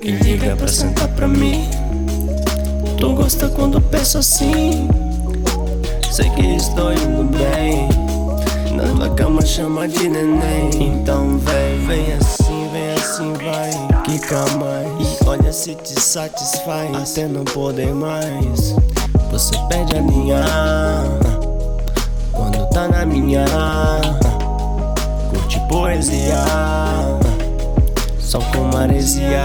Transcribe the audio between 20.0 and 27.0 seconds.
linha. Quando tá na minha. Curte poesia.